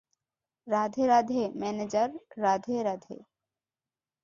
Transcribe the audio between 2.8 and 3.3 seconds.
Radhe.